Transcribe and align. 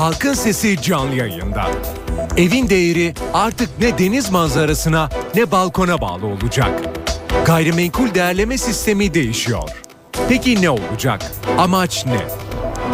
Halkın 0.00 0.34
Sesi 0.34 0.82
canlı 0.82 1.14
yayında. 1.14 1.70
Evin 2.36 2.68
değeri 2.68 3.14
artık 3.34 3.68
ne 3.80 3.98
deniz 3.98 4.30
manzarasına 4.30 5.08
ne 5.34 5.50
balkona 5.50 6.00
bağlı 6.00 6.26
olacak. 6.26 6.70
Gayrimenkul 7.46 8.14
değerleme 8.14 8.58
sistemi 8.58 9.14
değişiyor. 9.14 9.68
Peki 10.28 10.62
ne 10.62 10.70
olacak? 10.70 11.32
Amaç 11.58 12.06
ne? 12.06 12.20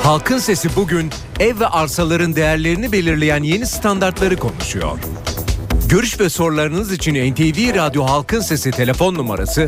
Halkın 0.02 0.38
Sesi 0.38 0.76
bugün 0.76 1.10
ev 1.40 1.60
ve 1.60 1.66
arsaların 1.66 2.36
değerlerini 2.36 2.92
belirleyen 2.92 3.42
yeni 3.42 3.66
standartları 3.66 4.36
konuşuyor. 4.36 4.98
Görüş 5.88 6.20
ve 6.20 6.28
sorularınız 6.28 6.92
için 6.92 7.32
NTV 7.32 7.74
Radyo 7.74 8.04
Halkın 8.04 8.40
Sesi 8.40 8.70
telefon 8.70 9.14
numarası 9.14 9.66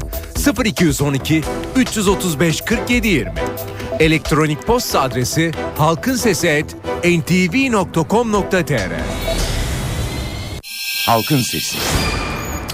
0212 0.65 1.43
335 1.77 2.61
47 2.61 3.09
20. 3.09 3.33
Elektronik 4.01 4.67
posta 4.67 5.01
adresi 5.01 5.53
halkinsesi@ntv.com.tr. 6.99 8.91
Halkın 11.07 11.39
Sesi. 11.39 11.79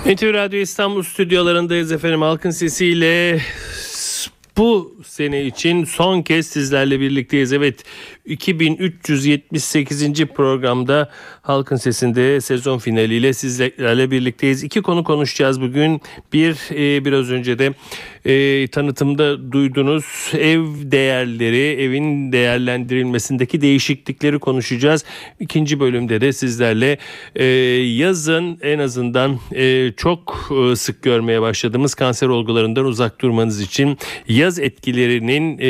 NTV 0.06 0.34
Radyo 0.34 0.58
İstanbul 0.58 1.02
stüdyolarındayız 1.02 1.92
efendim. 1.92 2.22
Halkın 2.22 2.50
sesiyle 2.50 3.40
bu 4.56 4.96
sene 5.06 5.44
için 5.44 5.84
son 5.84 6.22
kez 6.22 6.46
sizlerle 6.46 7.00
birlikteyiz. 7.00 7.52
Evet 7.52 7.84
2378. 8.24 10.26
programda 10.26 11.10
Halkın 11.42 11.76
Sesi'nde 11.76 12.40
sezon 12.40 12.78
finaliyle 12.78 13.32
sizlerle 13.32 14.10
birlikteyiz. 14.10 14.64
İki 14.64 14.82
konu 14.82 15.04
konuşacağız 15.04 15.60
bugün. 15.60 16.00
Bir 16.32 16.56
e, 16.70 17.04
biraz 17.04 17.30
önce 17.30 17.58
de 17.58 17.74
e, 18.24 18.66
tanıtımda 18.66 19.52
duydunuz 19.52 20.32
ev 20.38 20.64
değerleri, 20.82 21.82
evin 21.82 22.32
değerlendirilmesindeki 22.32 23.60
değişiklikleri 23.60 24.38
konuşacağız. 24.38 25.04
İkinci 25.40 25.80
bölümde 25.80 26.20
de 26.20 26.32
sizlerle 26.32 26.98
e, 27.36 27.44
yazın 27.44 28.58
en 28.62 28.78
azından 28.78 29.38
e, 29.54 29.92
çok 29.96 30.50
e, 30.72 30.76
sık 30.76 31.02
görmeye 31.02 31.42
başladığımız 31.42 31.94
kanser 31.94 32.28
olgularından 32.28 32.84
uzak 32.84 33.20
durmanız 33.20 33.60
için 33.60 33.98
yaz 34.28 34.58
etkilerinin 34.58 35.58
e, 35.60 35.68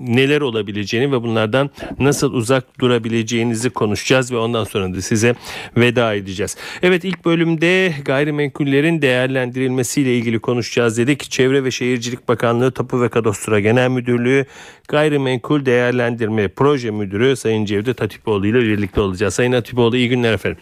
neler 0.00 0.40
olabileceğini 0.40 1.12
ve 1.12 1.22
bunlardan 1.22 1.70
nasıl 1.98 2.32
uzak 2.32 2.80
durabileceğinizi 2.80 3.70
konuşacağız 3.70 4.32
ve 4.32 4.36
ondan 4.36 4.64
sonra 4.64 4.94
da 4.94 5.02
size 5.02 5.34
veda 5.76 6.14
edeceğiz. 6.14 6.56
Evet 6.82 7.04
ilk 7.04 7.24
bölümde 7.24 7.94
gayrimenkullerin 8.04 9.02
değerlendirilmesiyle 9.02 10.16
ilgili 10.16 10.38
konuşacağız 10.38 10.98
dedik. 10.98 11.30
Çevre 11.30 11.64
ve 11.64 11.70
Şehircilik 11.76 12.28
Bakanlığı 12.28 12.70
Tapu 12.72 13.02
ve 13.02 13.08
Kadastro 13.08 13.58
Genel 13.58 13.88
Müdürlüğü 13.88 14.44
Gayrimenkul 14.88 15.66
Değerlendirme 15.66 16.48
Proje 16.48 16.90
Müdürü 16.90 17.36
Sayın 17.36 17.64
Cevdet 17.64 18.00
Hatipoğlu 18.00 18.46
ile 18.46 18.60
birlikte 18.60 19.00
olacağız. 19.00 19.34
Sayın 19.34 19.52
Hatipoğlu 19.52 19.96
iyi 19.96 20.08
günler 20.08 20.32
efendim. 20.32 20.58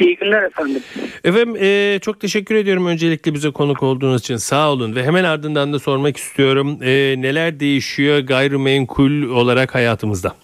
İyi 0.00 0.16
günler 0.16 0.42
efendim. 0.42 0.82
Efendim 1.24 1.56
e, 1.60 1.98
çok 2.02 2.20
teşekkür 2.20 2.54
ediyorum 2.54 2.86
öncelikle 2.86 3.34
bize 3.34 3.50
konuk 3.50 3.82
olduğunuz 3.82 4.20
için 4.20 4.36
sağ 4.36 4.72
olun 4.72 4.96
ve 4.96 5.04
hemen 5.04 5.24
ardından 5.24 5.72
da 5.72 5.78
sormak 5.78 6.16
istiyorum 6.16 6.78
e, 6.82 7.14
neler 7.18 7.60
değişiyor 7.60 8.18
gayrimenkul 8.18 9.22
olarak 9.22 9.74
hayatımızda? 9.74 10.34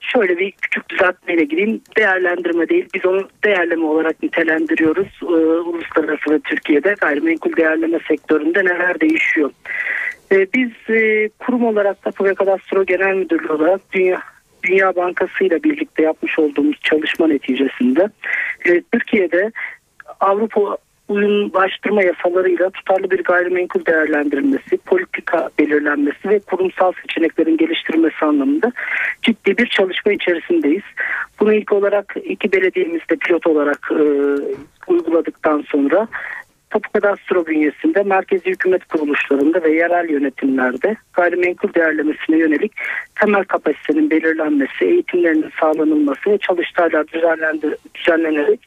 Şöyle 0.00 0.38
bir 0.38 0.50
küçük 0.50 0.88
düzeltmeyle 0.88 1.44
gireyim. 1.44 1.80
Değerlendirme 1.96 2.68
değil 2.68 2.86
biz 2.94 3.06
onu 3.06 3.28
değerleme 3.44 3.84
olarak 3.84 4.22
nitelendiriyoruz. 4.22 5.08
Ee, 5.22 5.79
ve 6.30 6.38
Türkiye'de 6.38 6.94
gayrimenkul 7.00 7.56
değerleme 7.56 7.98
sektöründe 8.08 8.64
neler 8.64 9.00
değişiyor. 9.00 9.50
Ee, 10.32 10.46
biz 10.54 10.96
e, 10.96 11.28
kurum 11.38 11.64
olarak 11.64 12.02
Tapu 12.02 12.24
ve 12.24 12.34
Kadastro 12.34 12.84
Genel 12.84 13.14
Müdürlüğü 13.14 13.52
olarak 13.52 13.80
Dünya 13.92 14.22
Dünya 14.62 14.96
Bankası 14.96 15.44
ile 15.44 15.62
birlikte 15.62 16.02
yapmış 16.02 16.38
olduğumuz 16.38 16.80
çalışma 16.82 17.26
neticesinde 17.26 18.08
e, 18.64 18.82
Türkiye'de 18.92 19.52
Avrupa 20.20 20.76
uyumlaştırma 21.10 22.02
yasalarıyla 22.02 22.70
tutarlı 22.70 23.10
bir 23.10 23.24
gayrimenkul 23.24 23.86
değerlendirilmesi, 23.86 24.76
politika 24.76 25.48
belirlenmesi 25.58 26.28
ve 26.28 26.38
kurumsal 26.38 26.92
seçeneklerin 27.02 27.56
geliştirilmesi 27.56 28.24
anlamında 28.24 28.72
ciddi 29.22 29.58
bir 29.58 29.66
çalışma 29.66 30.12
içerisindeyiz. 30.12 30.82
Bunu 31.40 31.54
ilk 31.54 31.72
olarak 31.72 32.16
iki 32.24 32.52
belediyemizde 32.52 33.16
pilot 33.16 33.46
olarak 33.46 33.90
e, 33.92 34.02
uyguladıktan 34.86 35.64
sonra 35.68 36.08
Tapu 36.70 36.92
Kadastro 36.92 37.46
bünyesinde 37.46 38.02
merkezi 38.02 38.50
hükümet 38.50 38.84
kuruluşlarında 38.84 39.62
ve 39.62 39.74
yerel 39.74 40.08
yönetimlerde 40.08 40.96
gayrimenkul 41.12 41.74
değerlemesine 41.74 42.38
yönelik 42.38 42.72
temel 43.20 43.44
kapasitenin 43.44 44.10
belirlenmesi, 44.10 44.84
eğitimlerinin 44.84 45.50
sağlanılması 45.60 46.30
ve 46.30 46.38
çalıştaylar 46.38 47.06
düzenlenerek 47.94 48.60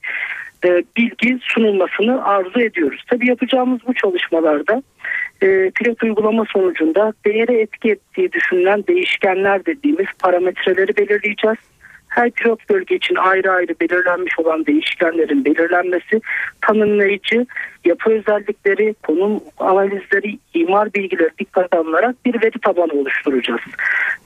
e, 0.65 0.83
bilgi 0.97 1.39
sunulmasını 1.41 2.25
arzu 2.25 2.59
ediyoruz. 2.59 3.03
Tabii 3.09 3.29
yapacağımız 3.29 3.79
bu 3.87 3.93
çalışmalarda 3.93 4.83
e, 5.41 5.71
pilot 5.75 6.03
uygulama 6.03 6.45
sonucunda 6.53 7.13
değere 7.25 7.61
etki 7.61 7.89
ettiği 7.89 8.31
düşünülen 8.31 8.83
değişkenler 8.87 9.65
dediğimiz 9.65 10.07
parametreleri 10.19 10.97
belirleyeceğiz 10.97 11.57
her 12.15 12.31
pilot 12.31 12.69
bölge 12.69 12.95
için 12.95 13.15
ayrı 13.15 13.51
ayrı 13.51 13.75
belirlenmiş 13.81 14.39
olan 14.39 14.65
değişkenlerin 14.65 15.45
belirlenmesi, 15.45 16.21
tanımlayıcı, 16.61 17.45
yapı 17.85 18.11
özellikleri, 18.11 18.95
konum 19.03 19.43
analizleri, 19.57 20.37
imar 20.53 20.93
bilgileri 20.93 21.29
dikkate 21.39 21.77
alınarak 21.77 22.25
bir 22.25 22.41
veri 22.43 22.59
tabanı 22.59 22.93
oluşturacağız. 22.93 23.61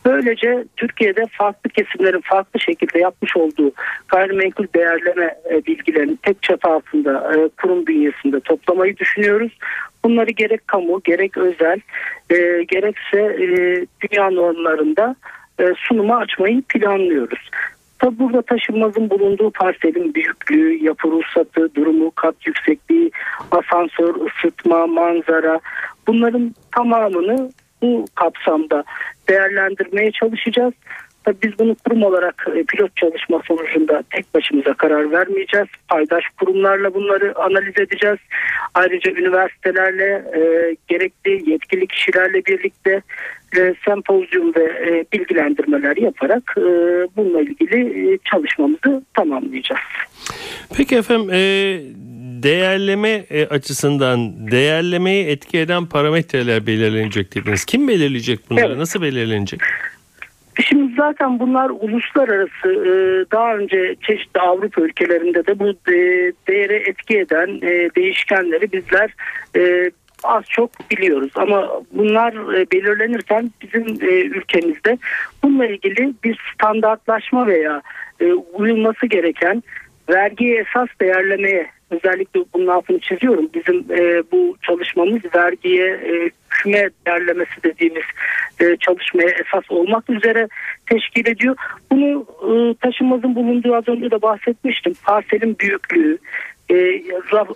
Böylece 0.05 0.65
Türkiye'de 0.77 1.25
farklı 1.31 1.69
kesimlerin 1.69 2.21
farklı 2.21 2.59
şekilde 2.59 2.99
yapmış 2.99 3.37
olduğu 3.37 3.71
gayrimenkul 4.07 4.67
değerleme 4.75 5.35
e, 5.51 5.65
bilgilerini 5.65 6.17
tek 6.17 6.43
çatı 6.43 6.67
altında 6.67 7.33
e, 7.33 7.49
kurum 7.61 7.87
bünyesinde 7.87 8.39
toplamayı 8.39 8.97
düşünüyoruz. 8.97 9.57
Bunları 10.03 10.31
gerek 10.31 10.67
kamu 10.67 11.01
gerek 11.03 11.37
özel 11.37 11.79
e, 12.29 12.63
gerekse 12.63 13.37
dünya 14.01 14.29
normlarında 14.29 15.15
sunuma 15.77 16.17
açmayı 16.17 16.61
planlıyoruz. 16.61 17.49
Tabi 17.99 18.19
burada 18.19 18.41
taşınmazın 18.41 19.09
bulunduğu 19.09 19.51
parselin 19.51 20.13
büyüklüğü, 20.13 20.83
yapı 20.83 21.07
ruhsatı, 21.07 21.75
durumu, 21.75 22.11
kat 22.11 22.47
yüksekliği, 22.47 23.11
asansör, 23.51 24.15
ısıtma, 24.15 24.87
manzara 24.87 25.59
bunların 26.07 26.55
tamamını 26.75 27.49
bu 27.81 28.05
kapsamda 28.15 28.83
değerlendirmeye 29.29 30.11
çalışacağız. 30.11 30.73
Tabii 31.23 31.37
biz 31.43 31.59
bunu 31.59 31.75
kurum 31.75 32.03
olarak 32.03 32.47
e, 32.55 32.63
pilot 32.63 32.95
çalışma 32.95 33.41
sonucunda 33.47 34.03
tek 34.09 34.33
başımıza 34.33 34.73
karar 34.73 35.11
vermeyeceğiz. 35.11 35.67
Paydaş 35.87 36.23
kurumlarla 36.39 36.93
bunları 36.93 37.33
analiz 37.39 37.79
edeceğiz. 37.79 38.17
Ayrıca 38.73 39.11
üniversitelerle 39.11 40.23
e, 40.35 40.41
gerekli 40.87 41.51
yetkili 41.51 41.87
kişilerle 41.87 42.45
birlikte 42.45 43.01
e, 43.57 43.73
sempozyum 43.85 44.55
ve 44.55 44.63
e, 44.63 45.05
bilgilendirmeler 45.13 45.97
yaparak 45.97 46.55
e, 46.57 46.61
bununla 47.17 47.41
ilgili 47.41 48.13
e, 48.13 48.17
çalışmamızı 48.31 49.03
tamamlayacağız. 49.13 49.81
Peki 50.77 50.95
efendim 50.95 51.29
e, 51.33 51.39
değerleme 52.43 53.09
e, 53.09 53.45
açısından 53.45 54.51
değerlemeyi 54.51 55.25
etki 55.25 55.57
eden 55.57 55.85
parametreler 55.85 56.67
belirlenecek 56.67 57.35
dediniz. 57.35 57.65
Kim 57.65 57.87
belirleyecek 57.87 58.39
bunları? 58.49 58.67
Evet. 58.67 58.77
Nasıl 58.77 59.01
belirlenecek? 59.01 59.61
Şimdi 60.63 60.93
zaten 60.97 61.39
bunlar 61.39 61.69
uluslararası 61.69 62.67
e, 62.67 62.91
daha 63.31 63.55
önce 63.55 63.95
çeşitli 64.07 64.39
Avrupa 64.39 64.81
ülkelerinde 64.81 65.47
de 65.47 65.59
bu 65.59 65.69
e, 65.69 65.95
değere 66.47 66.75
etki 66.75 67.19
eden 67.19 67.61
değişkenleri 67.95 68.71
bizler 68.71 69.13
az 70.23 70.43
çok 70.49 70.91
biliyoruz 70.91 71.31
ama 71.35 71.81
bunlar 71.91 72.33
belirlenirken 72.71 73.51
bizim 73.61 73.85
ülkemizde 74.33 74.97
bununla 75.43 75.65
ilgili 75.65 76.13
bir 76.23 76.39
standartlaşma 76.53 77.47
veya 77.47 77.81
uyulması 78.53 79.05
gereken 79.05 79.63
vergiye 80.09 80.59
esas 80.59 80.87
değerlemeye 81.01 81.67
özellikle 81.91 82.39
bunun 82.53 82.67
altını 82.67 82.99
çiziyorum. 82.99 83.49
Bizim 83.53 83.77
e, 83.77 84.23
bu 84.31 84.55
çalışmamız 84.61 85.21
vergiye 85.35 85.87
e, 85.87 86.29
küme 86.49 86.89
değerlemesi 87.07 87.63
dediğimiz 87.63 88.03
e, 88.59 88.77
çalışmaya 88.77 89.29
esas 89.29 89.63
olmak 89.69 90.09
üzere 90.09 90.47
teşkil 90.85 91.27
ediyor. 91.27 91.55
Bunu 91.91 92.25
e, 92.41 92.75
taşınmazın 92.75 93.35
bulunduğu 93.35 93.75
az 93.75 93.87
önce 93.87 94.11
de 94.11 94.21
bahsetmiştim. 94.21 94.93
Parselin 95.03 95.59
büyüklüğü, 95.59 96.17
e, 96.71 97.03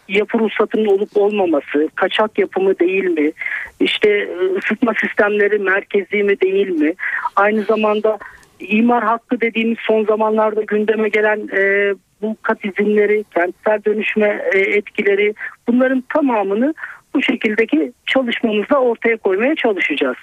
yapı 0.07 0.39
ruhsatının 0.39 0.85
olup 0.85 1.17
olmaması, 1.17 1.89
kaçak 1.95 2.39
yapımı 2.39 2.79
değil 2.79 3.03
mi, 3.03 3.31
işte 3.79 4.09
e, 4.09 4.57
ısıtma 4.57 4.93
sistemleri 5.01 5.59
merkezi 5.59 6.23
mi 6.23 6.41
değil 6.41 6.69
mi, 6.69 6.93
aynı 7.35 7.63
zamanda 7.63 8.17
imar 8.59 9.03
hakkı 9.03 9.41
dediğimiz 9.41 9.77
son 9.87 10.05
zamanlarda 10.05 10.61
gündeme 10.61 11.09
gelen 11.09 11.49
e, 11.53 11.93
bu 12.21 12.37
kat 12.41 12.65
izinleri, 12.65 13.23
kentsel 13.33 13.83
dönüşme 13.85 14.41
e, 14.53 14.59
etkileri 14.59 15.33
bunların 15.67 16.03
tamamını 16.13 16.73
bu 17.13 17.21
şekildeki 17.21 17.91
çalışmamızda 18.05 18.81
ortaya 18.81 19.17
koymaya 19.17 19.55
çalışacağız. 19.55 20.17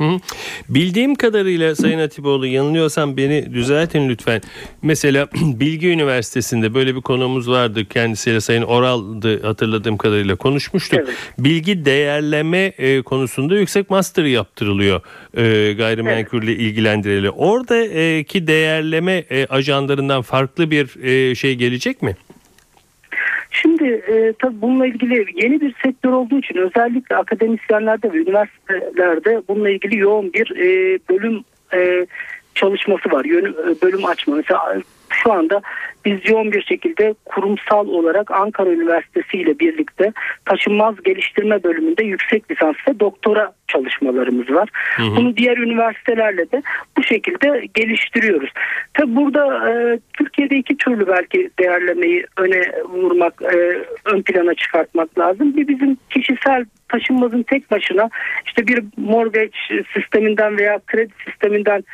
Hı. 0.00 0.20
Bildiğim 0.68 1.14
kadarıyla 1.14 1.76
Sayın 1.76 1.98
Atipoğlu 1.98 2.46
yanılıyorsam 2.46 3.16
beni 3.16 3.54
düzeltin 3.54 4.08
lütfen. 4.08 4.40
Mesela 4.82 5.28
Bilgi 5.34 5.88
Üniversitesi'nde 5.88 6.74
böyle 6.74 6.96
bir 6.96 7.00
konumuz 7.00 7.50
vardı. 7.50 7.84
Kendisiyle 7.84 8.40
Sayın 8.40 8.62
Oral'dı 8.62 9.42
hatırladığım 9.42 9.96
kadarıyla 9.96 10.36
konuşmuştuk. 10.36 11.00
Evet. 11.04 11.14
Bilgi 11.38 11.84
değerleme 11.84 12.72
e, 12.78 13.02
konusunda 13.02 13.58
yüksek 13.58 13.90
master 13.90 14.24
yaptırılıyor 14.24 15.00
e, 15.36 15.72
gayrimenkulle 15.72 16.52
ilgilendireli. 16.52 17.30
Oradaki 17.30 18.46
değerleme 18.46 19.24
e, 19.30 19.46
ajanlarından 19.46 20.22
farklı 20.22 20.70
bir 20.70 21.04
e, 21.04 21.34
şey 21.34 21.54
gelecek 21.54 22.02
mi? 22.02 22.16
Şimdi 23.50 23.84
e, 23.84 24.32
tabii 24.38 24.60
bununla 24.60 24.86
ilgili 24.86 25.26
yeni 25.44 25.60
bir 25.60 25.74
sektör 25.84 26.12
olduğu 26.12 26.38
için 26.38 26.56
özellikle 26.56 27.16
akademisyenlerde 27.16 28.12
ve 28.12 28.18
üniversitelerde 28.18 29.42
bununla 29.48 29.70
ilgili 29.70 29.98
yoğun 29.98 30.32
bir 30.32 30.56
e, 30.56 30.98
bölüm 31.10 31.44
e, 31.74 32.06
çalışması 32.54 33.10
var. 33.10 33.24
Yön, 33.24 33.44
e, 33.44 33.82
bölüm 33.82 34.04
açma. 34.04 34.36
Mesela 34.36 34.82
şu 35.10 35.32
anda 35.32 35.62
biz 36.04 36.30
yoğun 36.30 36.52
bir 36.52 36.62
şekilde 36.62 37.14
kurumsal 37.24 37.88
olarak 37.88 38.30
Ankara 38.30 38.70
Üniversitesi 38.70 39.36
ile 39.36 39.58
birlikte 39.58 40.12
taşınmaz 40.44 41.02
geliştirme 41.04 41.62
bölümünde 41.62 42.04
yüksek 42.04 42.50
lisans 42.50 42.76
ve 42.88 43.00
doktora 43.00 43.52
çalışmalarımız 43.68 44.50
var. 44.50 44.68
Hı 44.96 45.02
hı. 45.02 45.16
Bunu 45.16 45.36
diğer 45.36 45.56
üniversitelerle 45.56 46.50
de 46.52 46.62
bu 46.96 47.02
şekilde 47.02 47.66
geliştiriyoruz. 47.74 48.50
Tabi 48.94 49.16
burada 49.16 49.70
e, 49.70 49.98
Türkiye'de 50.12 50.56
iki 50.56 50.76
türlü 50.76 51.06
belki 51.06 51.50
değerlemeyi 51.58 52.26
öne 52.36 52.62
vurmak, 52.84 53.42
e, 53.42 53.56
ön 54.04 54.22
plana 54.22 54.54
çıkartmak 54.54 55.18
lazım. 55.18 55.56
Bir 55.56 55.68
bizim 55.68 55.96
kişisel 56.10 56.64
taşınmazın 56.90 57.42
tek 57.42 57.70
başına 57.70 58.10
işte 58.46 58.66
bir 58.66 58.84
mortgage 58.96 59.84
sisteminden 59.94 60.58
veya 60.58 60.80
kredi 60.86 61.12
sisteminden 61.28 61.84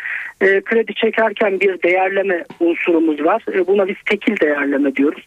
e, 0.40 0.60
kredi 0.60 0.94
çekerken 0.94 1.60
bir 1.60 1.82
değerleme 1.82 2.44
unsurumuz 2.60 3.24
var. 3.24 3.42
E, 3.54 3.66
buna 3.66 3.88
biz 3.88 3.96
tekil 4.06 4.40
değerleme 4.40 4.96
diyoruz. 4.96 5.24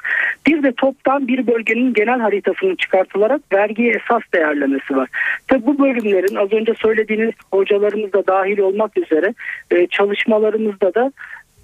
Bir 0.47 0.63
de 0.63 0.71
toptan 0.71 1.27
bir 1.27 1.47
bölgenin 1.47 1.93
genel 1.93 2.19
haritasının 2.19 2.75
çıkartılarak 2.75 3.41
vergiye 3.53 3.93
esas 3.93 4.21
değerlemesi 4.33 4.95
var. 4.95 5.09
Tabi 5.47 5.65
bu 5.65 5.79
bölümlerin 5.79 6.35
az 6.35 6.53
önce 6.53 6.73
söylediğiniz 6.73 7.33
hocalarımız 7.51 8.13
da 8.13 8.27
dahil 8.27 8.59
olmak 8.59 8.97
üzere 8.97 9.33
e, 9.71 9.87
çalışmalarımızda 9.87 10.93
da 10.93 11.11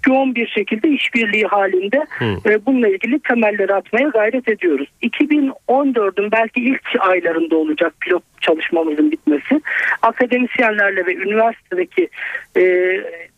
yoğun 0.06 0.34
bir 0.34 0.46
şekilde 0.46 0.88
işbirliği 0.88 1.44
halinde 1.44 2.04
Hı. 2.18 2.50
e, 2.50 2.66
bununla 2.66 2.88
ilgili 2.88 3.20
temelleri 3.20 3.74
atmaya 3.74 4.08
gayret 4.08 4.48
ediyoruz. 4.48 4.88
2014'ün 5.02 6.32
belki 6.32 6.60
ilk 6.60 6.82
aylarında 7.00 7.56
olacak 7.56 7.94
pilot 8.00 8.22
çalışmamızın 8.40 9.10
bitmesi. 9.10 9.60
Akademisyenlerle 10.02 11.06
ve 11.06 11.14
üniversitedeki 11.14 12.08
e, 12.56 12.62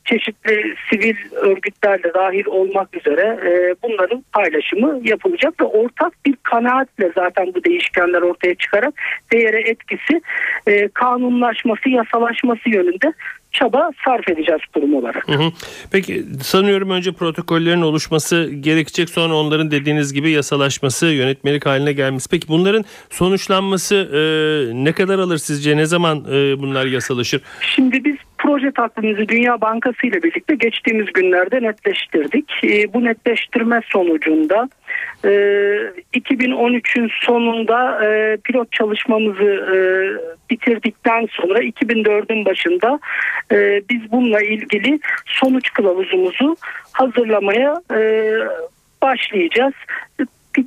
çeşitli 0.09 0.75
sivil 0.91 1.17
örgütlerle 1.33 2.15
dahil 2.15 2.47
olmak 2.47 2.97
üzere 2.97 3.39
e, 3.47 3.75
bunların 3.83 4.25
paylaşımı 4.33 5.01
yapılacak 5.03 5.61
ve 5.61 5.65
ortak 5.65 6.13
bir 6.27 6.37
kanaatle 6.43 7.13
zaten 7.15 7.55
bu 7.55 7.65
değişkenler 7.65 8.23
ortaya 8.23 8.55
çıkarak 8.55 8.95
değere 9.33 9.61
etkisi 9.61 10.21
e, 10.67 10.89
kanunlaşması, 10.89 11.89
yasalaşması 11.89 12.71
yönünde 12.71 13.13
çaba 13.59 13.91
sarf 14.05 14.29
edeceğiz 14.29 14.61
kurum 14.75 14.95
olarak. 14.95 15.29
Hı 15.29 15.33
hı. 15.33 15.53
Peki 15.91 16.25
sanıyorum 16.43 16.91
önce 16.91 17.13
protokollerin 17.13 17.83
oluşması 17.83 18.51
gerekecek 18.61 19.11
sonra 19.11 19.35
onların 19.35 19.71
dediğiniz 19.71 20.13
gibi 20.13 20.31
yasalaşması 20.31 21.07
yönetmelik 21.07 21.67
haline 21.67 21.93
gelmesi. 21.93 22.31
Peki 22.31 22.49
bunların 22.49 22.85
sonuçlanması 23.11 23.95
e, 23.95 24.21
ne 24.85 24.93
kadar 24.93 25.19
alır 25.19 25.39
sizce? 25.39 25.77
Ne 25.77 25.87
zaman 25.87 26.19
e, 26.19 26.59
bunlar 26.59 26.87
yasalaşır? 26.87 27.41
Şimdi 27.61 28.05
biz 28.05 28.17
proje 28.39 28.71
takvimimizi 28.71 29.29
Dünya 29.29 29.61
Bankası 29.61 30.07
ile 30.07 30.23
birlikte 30.23 30.55
geçtiğimiz 30.55 31.13
günlerde 31.13 31.63
netleştirdik. 31.63 32.65
E, 32.65 32.93
bu 32.93 33.05
netleştirme 33.05 33.81
sonucunda 33.89 34.69
e, 35.25 35.29
2013'ün 36.15 37.11
sonunda 37.21 38.07
e, 38.07 38.37
pilot 38.37 38.73
çalışmamızı 38.73 39.45
e, 39.45 39.79
bitirdikten 40.51 41.27
sonra 41.31 41.59
2004'ün 41.59 42.45
başında 42.45 43.01
e, 43.53 43.83
biz 43.91 44.13
bununla 44.13 44.41
ilgili 44.41 45.01
sonuç 45.27 45.73
kılavuzumuzu 45.73 46.57
hazırlamaya 46.93 47.83
başlayacağız. 49.03 49.75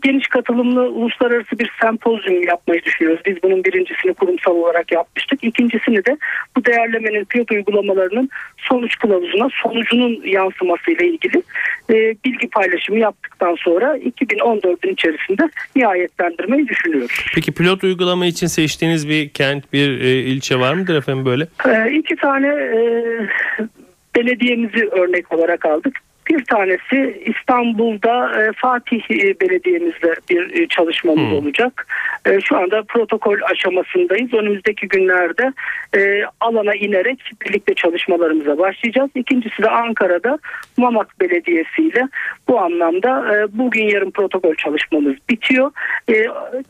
Geniş 0.03 0.27
katılımlı 0.27 0.89
uluslararası 0.89 1.59
bir 1.59 1.71
sempozyum 1.81 2.43
yapmayı 2.43 2.83
düşünüyoruz. 2.83 3.21
Biz 3.25 3.43
bunun 3.43 3.63
birincisini 3.63 4.13
kurumsal 4.13 4.51
olarak 4.51 4.91
yapmıştık. 4.91 5.43
İkincisini 5.43 6.05
de 6.05 6.17
bu 6.57 6.65
değerlemenin 6.65 7.25
pilot 7.25 7.51
uygulamalarının 7.51 8.29
sonuç 8.57 8.95
kılavuzuna 8.95 9.49
sonucunun 9.63 10.21
yansımasıyla 10.25 11.05
ilgili 11.05 11.43
e, 11.89 12.15
bilgi 12.25 12.49
paylaşımı 12.49 12.99
yaptıktan 12.99 13.55
sonra 13.55 13.97
2014'ün 13.97 14.93
içerisinde 14.93 15.49
nihayetlendirmeyi 15.75 16.67
düşünüyoruz. 16.67 17.25
Peki 17.35 17.51
pilot 17.51 17.83
uygulama 17.83 18.25
için 18.25 18.47
seçtiğiniz 18.47 19.09
bir 19.09 19.29
kent, 19.29 19.73
bir 19.73 20.01
e, 20.01 20.09
ilçe 20.09 20.59
var 20.59 20.73
mıdır 20.73 20.95
efendim 20.95 21.25
böyle? 21.25 21.47
E, 21.65 21.91
iki 21.91 22.15
tane 22.15 22.47
e, 22.47 22.79
belediyemizi 24.15 24.87
örnek 24.87 25.33
olarak 25.33 25.65
aldık. 25.65 26.10
Bir 26.31 26.45
tanesi 26.45 27.23
İstanbul'da 27.25 28.41
e, 28.41 28.51
Fatih 28.55 29.01
e, 29.11 29.39
Belediye'mizle 29.39 30.15
bir 30.29 30.61
e, 30.61 30.67
çalışmamız 30.67 31.21
Hmm. 31.21 31.33
olacak. 31.33 31.87
Şu 32.43 32.57
anda 32.57 32.83
protokol 32.83 33.35
aşamasındayız. 33.51 34.33
Önümüzdeki 34.33 34.87
günlerde 34.87 35.53
alana 36.39 36.75
inerek 36.75 37.31
birlikte 37.45 37.73
çalışmalarımıza 37.73 38.57
başlayacağız. 38.57 39.09
İkincisi 39.15 39.63
de 39.63 39.69
Ankara'da 39.69 40.39
Mamak 40.77 41.19
Belediyesi 41.21 41.81
ile 41.81 42.07
bu 42.47 42.59
anlamda 42.59 43.25
bugün 43.53 43.83
yarın 43.83 44.11
protokol 44.11 44.55
çalışmamız 44.55 45.15
bitiyor. 45.29 45.71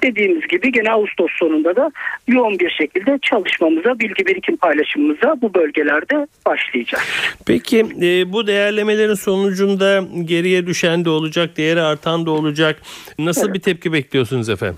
Dediğimiz 0.04 0.48
gibi 0.48 0.72
gene 0.72 0.92
Ağustos 0.92 1.32
sonunda 1.40 1.76
da 1.76 1.92
yoğun 2.28 2.60
bir 2.60 2.70
şekilde 2.70 3.20
çalışmamıza, 3.22 4.00
bilgi 4.00 4.26
birikim 4.26 4.58
paylaşımımıza 4.58 5.36
bu 5.42 5.54
bölgelerde 5.54 6.28
başlayacağız. 6.46 7.04
Peki 7.48 7.86
bu 8.34 8.48
değerlemelerin 8.48 9.16
sonucunda 9.56 10.04
geriye 10.26 10.68
düşen 10.68 11.06
de 11.06 11.10
olacak, 11.10 11.58
değeri 11.58 11.82
artan 11.82 12.26
da 12.26 12.32
olacak. 12.32 12.82
Nasıl 13.20 13.46
Evet. 13.46 13.54
bir 13.56 13.60
tepki 13.60 13.94
bekliyorsunuz 13.94 14.50
efendim? 14.50 14.78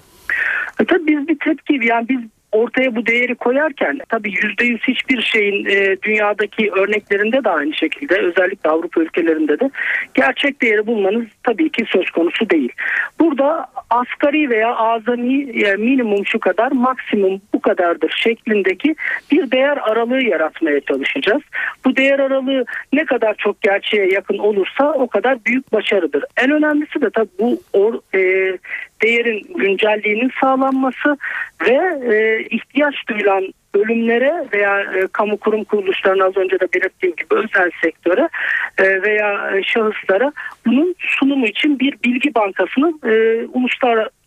E, 0.80 0.86
tabii 0.86 1.08
biz 1.08 1.28
bir 1.28 1.38
tepki 1.40 1.88
yani 1.88 2.10
biz 2.10 2.20
ortaya 2.54 2.96
bu 2.96 3.06
değeri 3.06 3.36
koyarken 3.36 4.00
tabii 4.10 4.32
yüzde 4.44 4.66
yüz 4.66 4.82
hiçbir 4.88 5.22
şeyin 5.22 5.66
e, 5.66 5.98
dünyadaki 6.02 6.72
örneklerinde 6.72 7.44
de 7.44 7.50
aynı 7.50 7.74
şekilde 7.74 8.18
özellikle 8.18 8.70
Avrupa 8.70 9.02
ülkelerinde 9.02 9.60
de 9.60 9.70
gerçek 10.14 10.62
değeri 10.62 10.88
bulmanız 10.88 11.26
tabii 11.44 11.70
ki 11.70 11.86
söz 11.88 12.10
konusu 12.10 12.50
değil. 12.50 12.72
Burada 13.20 13.66
asgari 13.90 14.50
veya 14.50 14.76
azami 14.76 15.60
yani 15.60 15.84
minimum 15.84 16.26
şu 16.26 16.40
kadar 16.40 16.72
maksimum 16.72 17.42
bu 17.54 17.62
kadardır 17.62 18.14
şeklindeki 18.24 18.96
bir 19.32 19.52
değer 19.52 19.78
aralığı 19.78 20.24
yaratmaya 20.24 20.80
çalışacağız. 20.80 21.42
Bu 21.86 21.96
değer 21.96 22.20
aralığı 22.20 22.66
ne 22.94 23.06
kadar 23.06 23.36
çok 23.38 23.62
gerçeğe 23.62 24.12
yakın 24.12 24.38
olursa 24.38 24.94
o 24.94 25.08
kadar 25.08 25.46
büyük 25.46 25.74
başarıdır. 25.74 26.24
En 26.38 26.52
önemlisi 26.52 27.02
de 27.02 27.10
tabii 27.10 27.30
bu 27.40 27.62
or, 27.74 27.94
e, 28.16 28.58
değerin 29.04 29.42
güncelliğinin 29.56 30.32
sağlanması 30.42 31.18
ve 31.68 32.00
e, 32.16 32.44
ihtiyaç 32.50 32.96
duyulan 33.10 33.54
bölümlere 33.76 34.48
veya 34.54 34.82
e, 34.82 35.08
kamu 35.12 35.38
kurum 35.38 35.64
kuruluşlarına 35.64 36.26
az 36.26 36.38
önce 36.38 36.60
de 36.60 36.68
belirttiğim 36.74 37.16
gibi 37.16 37.36
özel 37.36 37.72
sektöre 37.84 38.30
e, 38.78 39.02
veya 39.02 39.58
e, 39.58 39.64
şahıslara 39.64 40.32
bunun 40.66 40.96
sunumu 41.00 41.48
için 41.48 41.80
bir 41.80 41.98
bilgi 42.04 42.36
bankasının 42.36 43.00
e, 43.06 43.46
uluslararası 43.54 44.24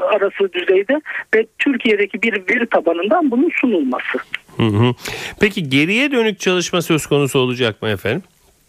arası 0.00 0.52
düzeyde 0.52 1.00
ve 1.34 1.46
Türkiye'deki 1.58 2.22
bir 2.22 2.32
veri 2.32 2.66
tabanından 2.66 3.30
bunun 3.30 3.50
sunulması. 3.60 4.18
Hı 4.56 4.62
hı. 4.62 4.94
Peki 5.40 5.68
geriye 5.68 6.12
dönük 6.12 6.40
çalışma 6.40 6.82
söz 6.82 7.06
konusu 7.06 7.38
olacak 7.38 7.82
mı 7.82 7.88
efendim? 7.88 8.22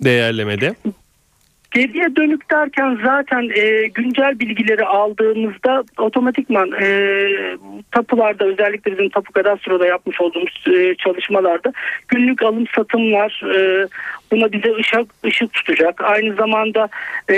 Değerlemede. 0.03 0.73
Geriye 1.71 2.15
dönük 2.15 2.51
derken 2.51 2.99
zaten 3.05 3.49
e, 3.55 3.87
güncel 3.87 4.39
bilgileri 4.39 4.85
aldığımızda 4.85 5.83
otomatikman 5.97 6.71
e, 6.81 7.27
tapularda 7.91 8.45
özellikle 8.45 8.91
bizim 8.91 9.09
tapu 9.09 9.33
kadastroda 9.33 9.85
yapmış 9.85 10.21
olduğumuz 10.21 10.63
e, 10.67 10.95
çalışmalarda 10.95 11.73
günlük 12.07 12.43
alım 12.43 12.65
satımlar 12.75 13.41
e, 13.55 13.87
buna 14.31 14.51
bize 14.51 14.75
ışık, 14.75 15.25
ışık 15.25 15.53
tutacak. 15.53 16.01
Aynı 16.01 16.35
zamanda 16.35 16.89
e, 17.29 17.35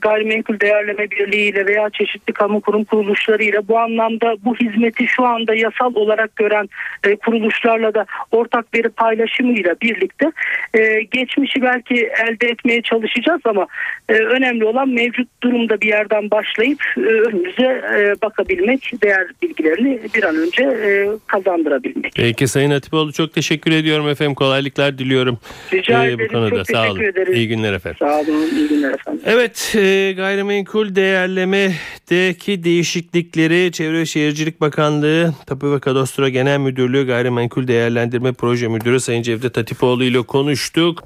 gayrimenkul 0.00 0.60
değerleme 0.60 1.10
birliğiyle 1.10 1.66
veya 1.66 1.90
çeşitli 1.90 2.32
kamu 2.32 2.60
kurum 2.60 2.84
kuruluşlarıyla 2.84 3.68
bu 3.68 3.78
anlamda 3.78 4.34
bu 4.44 4.56
hizmeti 4.56 5.06
şu 5.06 5.24
anda 5.24 5.54
yasal 5.54 5.94
olarak 5.94 6.36
gören 6.36 6.68
e, 7.04 7.16
kuruluşlarla 7.16 7.94
da 7.94 8.06
ortak 8.32 8.74
veri 8.74 8.88
paylaşımıyla 8.88 9.74
birlikte 9.82 10.32
e, 10.74 11.02
geçmişi 11.02 11.62
belki 11.62 11.94
elde 11.94 12.46
etmeye 12.46 12.82
çalışacağız 12.82 13.40
ama 13.44 13.66
e, 14.08 14.12
önemli 14.14 14.64
olan 14.64 14.88
mevcut 14.88 15.28
durumda 15.42 15.80
bir 15.80 15.88
yerden 15.88 16.30
başlayıp 16.30 16.78
e, 16.96 17.00
önümüze 17.00 17.66
e, 17.98 18.14
bakabilmek, 18.22 18.90
değer 19.02 19.26
bilgilerini 19.42 20.00
bir 20.14 20.22
an 20.22 20.36
önce 20.36 20.62
e, 20.62 21.08
kazandırabilmek. 21.26 22.12
Peki 22.16 22.48
Sayın 22.48 22.70
Hatipoğlu 22.70 23.12
çok 23.12 23.32
teşekkür 23.34 23.70
ediyorum 23.72 24.08
efendim. 24.08 24.34
Kolaylıklar 24.34 24.98
diliyorum. 24.98 25.38
Rica 25.72 26.04
Ee, 26.04 26.08
ederim. 26.08 26.26
bu 26.28 26.32
konuda. 26.32 26.50
Çok 26.56 26.66
Sağ 26.66 26.82
teşekkür 26.82 27.00
olun. 27.00 27.08
ederiz. 27.12 27.36
İyi 27.36 27.48
günler 27.48 27.72
efendim. 27.72 27.96
Sağ 28.00 28.20
olun. 28.20 28.48
İyi 28.56 28.68
günler 28.68 28.90
efendim. 28.94 29.20
Evet 29.26 29.72
e, 29.76 30.12
gayrimenkul 30.16 30.94
değerlemedeki 30.94 32.64
değişiklikleri 32.64 33.72
Çevre 33.72 34.06
Şehircilik 34.06 34.60
Bakanlığı 34.60 35.34
Tapu 35.46 35.72
ve 35.74 35.80
Kadastro 35.80 36.28
Genel 36.28 36.58
Müdürlüğü 36.58 37.06
Gayrimenkul 37.06 37.68
Değerlendirme 37.68 38.32
Proje 38.32 38.68
Müdürü 38.68 39.00
Sayın 39.00 39.22
Cevdet 39.22 39.56
Hatipoğlu 39.56 40.04
ile 40.04 40.22
konuştuk. 40.22 41.04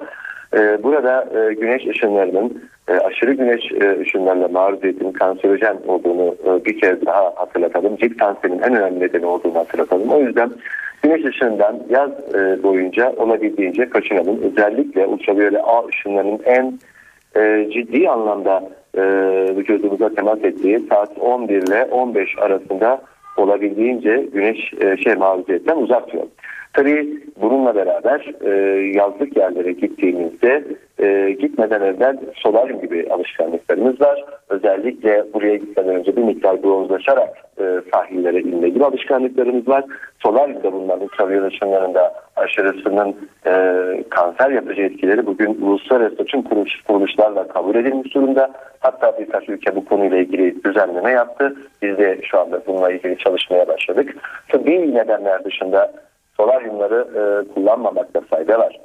Ee, 0.55 0.83
Burada 0.83 1.29
e, 1.35 1.55
güneş 1.55 1.87
ışınlarının 1.87 2.63
e, 2.89 2.93
aşırı 2.93 3.33
güneş 3.33 3.73
e, 3.73 4.01
ışınlarına 4.01 4.49
maruz 4.49 4.79
edildiğinin 4.79 5.13
kanserojen 5.13 5.77
olduğunu 5.87 6.37
bir 6.67 6.81
kez 6.81 7.07
daha 7.07 7.33
hatırlatalım. 7.37 7.97
Cilt 7.97 8.17
kanserinin 8.17 8.59
en 8.59 8.77
önemli 8.77 9.01
nedeni 9.01 9.27
olduğunu 9.27 9.55
hatırlatalım. 9.55 10.09
O 10.09 10.21
yüzden 10.21 10.51
güneş 11.03 11.25
ışığından 11.25 11.79
yaz 11.91 12.11
boyunca 12.63 13.13
olabildiğince 13.17 13.91
kaçınalım. 13.91 14.41
Özellikle 14.43 15.07
ultraviyole 15.07 15.63
A 15.63 15.87
ışınlarının 15.87 16.41
en 16.45 16.79
ciddi 17.71 18.09
anlamda 18.09 18.71
vücudumuza 19.57 20.15
temas 20.15 20.39
ettiği 20.45 20.81
saat 20.91 21.19
11 21.19 21.63
ile 21.63 21.85
15 21.85 22.39
arasında 22.39 23.03
olabildiğince 23.37 24.29
güneş 24.33 24.73
şey 25.05 25.15
maruziyetten 25.15 25.77
uzak 25.77 26.07
tutalım. 26.07 26.31
Tabii 26.73 27.23
bununla 27.41 27.75
beraber 27.75 28.33
e, 28.41 28.50
yazlık 28.99 29.37
yerlere 29.37 29.73
gittiğimizde 29.73 30.64
e, 30.99 31.31
gitmeden 31.31 31.81
evvel 31.81 32.19
solaryum 32.35 32.81
gibi 32.81 33.09
alışkanlıklarımız 33.11 34.00
var. 34.00 34.25
Özellikle 34.49 35.25
buraya 35.35 35.57
gitmeden 35.57 35.95
önce 35.95 36.17
bir 36.17 36.23
miktar 36.23 36.62
bronzlaşarak 36.62 37.29
e, 37.61 37.64
sahillere 37.93 38.41
inme 38.41 38.69
gibi 38.69 38.85
alışkanlıklarımız 38.85 39.69
var. 39.69 39.85
Solaryumda 40.23 40.73
bulunan 40.73 41.00
ultraviyole 41.00 41.47
ışınlarında 41.47 42.14
aşırısının 42.37 43.17
e, 43.47 43.55
kanser 44.11 44.50
yapıcı 44.50 44.83
etkileri 44.83 45.26
bugün 45.26 45.59
uluslararası 45.62 46.25
tüm 46.25 46.43
kuruluş, 46.43 46.83
kuruluşlarla 46.83 47.49
kabul 47.49 47.75
edilmiş 47.75 48.14
durumda. 48.14 48.50
Hatta 48.81 49.19
birkaç 49.21 49.49
ülke 49.49 49.76
bu 49.76 49.85
konuyla 49.85 50.17
ilgili 50.19 50.64
düzenleme 50.64 51.11
yaptı. 51.11 51.57
Biz 51.83 51.99
de 51.99 52.21
şu 52.23 52.38
anda 52.41 52.62
bununla 52.67 52.93
ilgili 52.93 53.19
çalışmaya 53.19 53.69
başladık. 53.69 54.17
Tıbbi 54.49 54.95
nedenler 54.95 55.45
dışında 55.45 55.93
solaryumları 56.37 57.09
e, 57.15 57.55
kullanmamakta 57.55 58.21
fayda 58.21 58.59
var. 58.59 58.81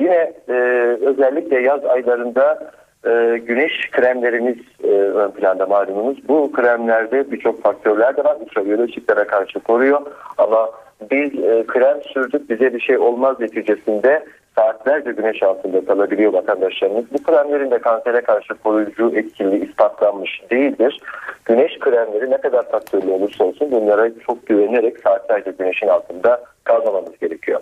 Yine 0.00 0.32
e, 0.48 0.52
özellikle 1.00 1.60
yaz 1.60 1.84
aylarında 1.84 2.72
e, 3.06 3.38
güneş 3.38 3.90
kremlerimiz 3.90 4.56
e, 4.84 4.88
ön 4.88 5.30
planda 5.30 5.66
malumunuz. 5.66 6.28
Bu 6.28 6.52
kremlerde 6.52 7.30
birçok 7.32 7.62
faktörler 7.62 8.16
de 8.16 8.24
var. 8.24 8.36
Ultraviyole 8.40 8.82
ışıklara 8.82 9.26
karşı 9.26 9.60
koruyor. 9.60 10.00
Ama 10.38 10.70
biz 11.10 11.44
e, 11.44 11.64
krem 11.66 12.02
sürdük 12.02 12.50
bize 12.50 12.74
bir 12.74 12.80
şey 12.80 12.98
olmaz 12.98 13.40
neticesinde 13.40 14.24
saatlerce 14.56 15.12
güneş 15.12 15.42
altında 15.42 15.84
kalabiliyor 15.84 16.32
vatandaşlarımız. 16.32 17.04
Bu 17.12 17.22
kremlerin 17.22 17.70
de 17.70 17.78
kansere 17.78 18.20
karşı 18.20 18.54
koruyucu 18.54 19.12
etkili 19.16 19.64
ispatlanmış 19.64 20.42
değildir. 20.50 21.00
Güneş 21.44 21.78
kremleri 21.78 22.30
ne 22.30 22.38
kadar 22.38 22.70
faktörlü 22.70 23.10
olursa 23.10 23.44
olsun 23.44 23.70
bunlara 23.72 24.10
çok 24.26 24.46
güvenerek 24.46 24.98
saatlerce 24.98 25.50
güneşin 25.58 25.88
altında 25.88 26.44
kalmamamız 26.64 27.18
gerekiyor. 27.18 27.60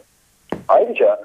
Ayrıca 0.68 1.20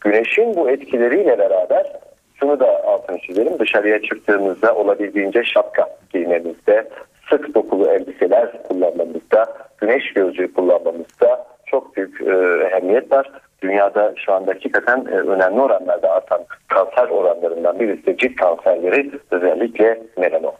güneşin 0.00 0.56
bu 0.56 0.70
etkileriyle 0.70 1.38
beraber 1.38 1.92
şunu 2.34 2.60
da 2.60 2.84
altını 2.84 3.18
çizelim. 3.18 3.58
Dışarıya 3.58 4.02
çıktığımızda 4.02 4.74
olabildiğince 4.74 5.44
şapka 5.44 5.88
giymemizde, 6.12 6.88
sık 7.30 7.54
dokulu 7.54 7.90
elbiseler 7.90 8.62
kullanmamızda, 8.62 9.46
güneş 9.78 10.12
gözlüğü 10.12 10.52
kullanmamızda 10.54 11.46
çok 11.70 11.96
büyük 11.96 12.20
e, 12.20 12.32
ehemmiyet 12.66 13.12
var. 13.12 13.30
Dünyada 13.62 14.14
şu 14.16 14.32
anda 14.32 14.50
hakikaten 14.50 15.06
e, 15.12 15.14
önemli 15.14 15.60
oranlarda 15.60 16.10
artan 16.10 16.40
kanser 16.68 17.08
oranlarından 17.08 17.80
birisi 17.80 18.06
de 18.06 18.16
cilt 18.16 18.36
kanserleri 18.36 19.10
özellikle 19.30 20.02
melanom. 20.16 20.52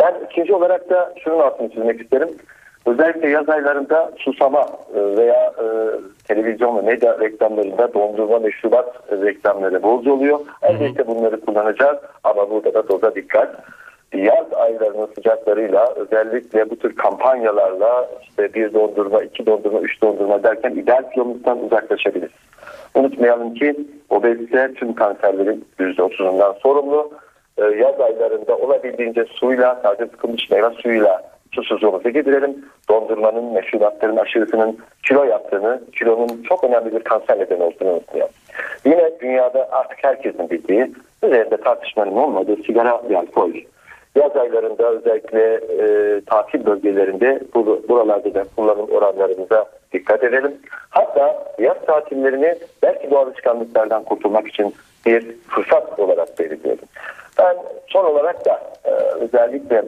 Ben 0.00 0.14
ikinci 0.30 0.54
olarak 0.54 0.90
da 0.90 1.14
şunun 1.24 1.38
altını 1.38 1.70
çizmek 1.70 2.00
isterim. 2.00 2.28
Özellikle 2.86 3.28
yaz 3.28 3.48
aylarında 3.48 4.12
susama 4.18 4.68
e, 4.94 5.16
veya 5.16 5.52
e, 5.58 5.66
televizyon 6.28 6.76
ve 6.76 6.82
medya 6.82 7.20
reklamlarında 7.20 7.94
dondurma 7.94 8.38
meşrubat 8.38 9.12
reklamları 9.12 9.82
bolca 9.82 10.12
oluyor. 10.12 10.38
Elbette 10.62 11.06
bunları 11.06 11.40
kullanacağız 11.40 11.98
ama 12.24 12.50
burada 12.50 12.74
da 12.74 12.88
doza 12.88 13.14
dikkat. 13.14 13.56
Yaz 14.14 14.52
aylarının 14.52 15.08
sıcaklarıyla 15.14 15.94
özellikle 15.96 16.70
bu 16.70 16.76
tür 16.76 16.96
kampanyalarla 16.96 18.10
işte 18.22 18.54
bir 18.54 18.74
dondurma, 18.74 19.22
iki 19.22 19.46
dondurma, 19.46 19.80
üç 19.80 20.02
dondurma 20.02 20.42
derken 20.42 20.70
ideal 20.70 21.10
kilomuzdan 21.10 21.64
uzaklaşabiliriz. 21.64 22.32
Unutmayalım 22.94 23.54
ki 23.54 23.76
obezite 24.10 24.74
tüm 24.74 24.94
kanserlerin 24.94 25.64
%30'undan 25.78 26.58
sorumlu. 26.58 27.10
Ee, 27.58 27.62
yaz 27.64 28.00
aylarında 28.00 28.56
olabildiğince 28.56 29.24
suyla, 29.24 29.82
taze 29.82 30.06
sıkılmış 30.06 30.50
meyve 30.50 30.70
suyuyla 30.70 31.22
susuzluğumuzu 31.52 32.10
giderelim. 32.10 32.64
Dondurmanın, 32.90 33.44
meşrubatların 33.44 34.16
aşırısının 34.16 34.78
kilo 35.08 35.24
yaptığını, 35.24 35.80
kilonun 35.92 36.42
çok 36.48 36.64
önemli 36.64 36.94
bir 36.94 37.00
kanser 37.00 37.38
nedeni 37.38 37.62
olduğunu 37.62 37.90
unutmayalım. 37.90 38.32
Yine 38.86 39.10
dünyada 39.20 39.68
artık 39.72 39.98
herkesin 40.04 40.50
bildiği, 40.50 40.92
üzerinde 41.22 41.56
tartışmanın 41.56 42.16
olmadığı 42.16 42.56
sigara 42.56 43.02
ve 43.10 43.18
alkol. 43.18 43.50
Yaz 44.14 44.36
aylarında 44.36 44.90
özellikle 44.90 45.54
e, 45.54 46.20
tatil 46.20 46.66
bölgelerinde 46.66 47.40
bu, 47.54 47.82
buralarda 47.88 48.34
da 48.34 48.44
kullanım 48.56 48.90
oranlarımıza 48.90 49.64
dikkat 49.92 50.24
edelim. 50.24 50.52
Hatta 50.90 51.54
yaz 51.58 51.76
tatillerini 51.86 52.54
belki 52.82 53.10
bu 53.10 53.18
alışkanlıklardan 53.18 54.04
kurtulmak 54.04 54.48
için 54.48 54.74
bir 55.06 55.36
fırsat 55.48 55.98
olarak 56.00 56.38
belirliyorum. 56.38 56.84
Ben 57.38 57.56
son 57.88 58.04
olarak 58.04 58.46
da 58.46 58.72
e, 58.84 58.90
özellikle 58.90 59.84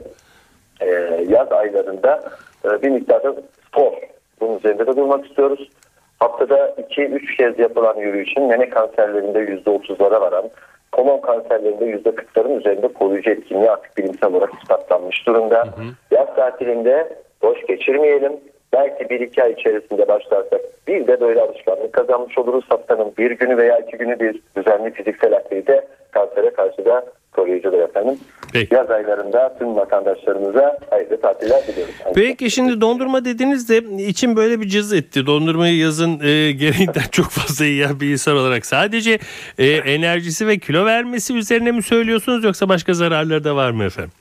e, 0.80 0.88
yaz 1.28 1.52
aylarında 1.52 2.23
e, 2.64 2.83
bir 2.83 2.90
miktarda 2.90 3.35
spor. 3.66 3.92
Bunun 4.40 4.59
üzerinde 4.59 4.87
de 4.87 4.97
durmak 4.97 5.26
istiyoruz. 5.26 5.71
Haftada 6.18 6.68
2-3 6.68 7.37
kez 7.37 7.59
yapılan 7.59 7.97
yürüyüşün 7.97 8.45
meme 8.45 8.71
kanserlerinde 8.71 9.38
%30'lara 9.38 10.21
varan, 10.21 10.50
kolon 10.97 11.21
kanserlerinde 11.21 11.85
%40'ların 11.85 12.59
üzerinde 12.59 12.88
koruyucu 12.88 13.31
etkinliği 13.31 13.71
artık 13.71 13.99
bilimsel 13.99 14.33
olarak 14.33 14.50
ispatlanmış 14.62 15.26
durumda. 15.26 15.62
Hı 15.62 15.67
hı. 15.67 15.85
Yaz 16.11 16.35
tatilinde 16.37 17.09
boş 17.43 17.67
geçirmeyelim. 17.67 18.33
Belki 18.73 19.11
bir 19.11 19.21
iki 19.21 19.43
ay 19.43 19.53
içerisinde 19.53 20.09
başlarsak 20.09 20.61
bir 20.88 21.07
de 21.07 21.21
böyle 21.21 21.41
alışkanlık 21.41 21.93
kazanmış 21.93 22.38
oluruz. 22.38 22.65
Haftanın 22.69 23.12
bir 23.19 23.31
günü 23.31 23.57
veya 23.57 23.79
iki 23.79 23.97
günü 23.97 24.21
bir 24.21 24.41
düzenli 24.57 24.91
fiziksel 24.91 25.37
aktivite 25.37 25.87
kansere 26.17 26.51
karşı 26.51 26.85
da 26.85 27.05
koruyucudur 27.33 27.79
efendim. 27.79 28.19
Peki. 28.53 28.75
Yaz 28.75 28.91
aylarında 28.91 29.55
tüm 29.59 29.77
vatandaşlarımıza 29.77 30.79
hayırlı 30.91 31.21
tatiller 31.21 31.67
diliyoruz. 31.67 31.95
Peki 32.15 32.51
şimdi 32.51 32.81
dondurma 32.81 33.25
dediniz 33.25 33.69
de 33.69 33.77
için 34.07 34.37
böyle 34.37 34.61
bir 34.61 34.67
cız 34.67 34.93
etti. 34.93 35.27
Dondurmayı 35.27 35.77
yazın 35.77 36.11
e, 36.11 36.53
gereğinden 36.63 37.09
çok 37.13 37.27
fazla 37.27 37.65
yiyen 37.65 38.01
bir 38.01 38.11
insan 38.11 38.37
olarak. 38.37 38.67
Sadece 38.67 39.19
e, 39.59 39.67
enerjisi 39.67 40.47
ve 40.47 40.59
kilo 40.59 40.85
vermesi 40.85 41.37
üzerine 41.37 41.73
mi 41.73 41.83
söylüyorsunuz 41.83 42.45
yoksa 42.45 42.69
başka 42.69 42.95
zararları 42.95 43.45
da 43.45 43.57
var 43.57 43.71
mı 43.71 43.85
efendim? 43.85 44.13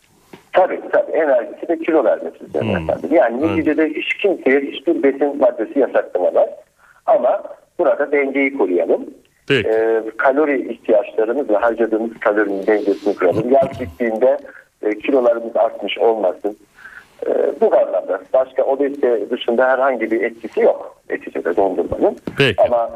Tabii 0.53 0.79
tabii 0.91 1.11
enerjisi 1.11 1.69
ve 1.69 1.79
kilo 1.79 2.03
vermesi 2.03 2.37
üzerine 2.49 2.77
hmm. 2.77 2.89
efendim. 2.89 3.09
Yani 3.11 3.41
neticede 3.41 3.89
hiç 3.89 4.13
kimseye 4.13 4.59
hiçbir 4.59 5.03
besin 5.03 5.37
maddesi 5.37 5.79
yasaklamaz. 5.79 6.49
Ama 7.05 7.43
burada 7.79 8.11
dengeyi 8.11 8.57
koruyalım. 8.57 9.05
Peki. 9.47 9.69
E, 9.69 10.01
kalori 10.17 10.71
ihtiyaçlarımız 10.73 11.49
harcadığımız 11.49 12.19
kalorinin 12.19 12.67
dengesini 12.67 13.15
kuralım. 13.15 13.51
Yaz 13.51 13.81
bittiğinde 13.81 14.37
e, 14.81 14.99
kilolarımız 14.99 15.55
artmış 15.55 15.97
olmasın. 15.97 16.57
E, 17.27 17.31
bu 17.61 17.75
anlamda 17.75 18.21
başka 18.33 18.63
obezite 18.63 19.29
dışında 19.29 19.67
herhangi 19.67 20.11
bir 20.11 20.21
etkisi 20.21 20.61
yok 20.61 20.95
neticede 21.09 21.55
dondurmanın. 21.55 22.17
Peki. 22.37 22.61
Ama 22.61 22.89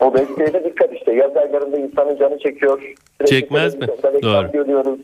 e, 0.00 0.04
obeziteye 0.04 0.52
de 0.52 0.64
dikkat 0.64 0.92
işte 0.92 1.12
yaz 1.12 1.36
aylarında 1.36 1.78
insanın 1.78 2.16
canı 2.16 2.38
çekiyor. 2.38 2.94
Çekmez 3.26 3.74
mi? 3.74 3.86
Doğru. 4.22 4.52
Görüyoruz. 4.52 5.00